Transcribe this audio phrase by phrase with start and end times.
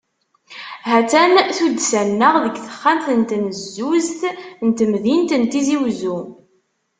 [0.89, 4.21] Ha-tt-an tuddsa-nneɣ deg texxam n tnezuzt
[4.65, 6.19] n temdint n Tizi Uzzu.